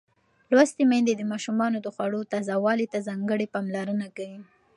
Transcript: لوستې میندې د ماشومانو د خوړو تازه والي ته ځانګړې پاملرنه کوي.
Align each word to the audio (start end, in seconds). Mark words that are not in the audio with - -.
لوستې 0.55 0.83
میندې 0.91 1.13
د 1.15 1.23
ماشومانو 1.31 1.77
د 1.81 1.87
خوړو 1.95 2.21
تازه 2.31 2.55
والي 2.63 2.87
ته 2.93 2.99
ځانګړې 3.07 3.47
پاملرنه 3.53 4.07
کوي. 4.17 4.39